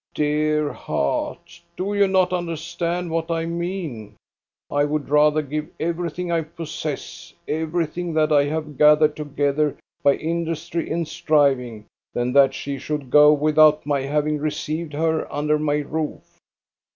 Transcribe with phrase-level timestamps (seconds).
[0.15, 1.61] "Dear heart!
[1.77, 4.15] Do you not understand what I mean?
[4.71, 10.89] I would rather give everything I possess, everything that I have gathered together by industry
[10.89, 11.85] and striving,
[12.15, 16.39] than that she should go without my having received her under my roof.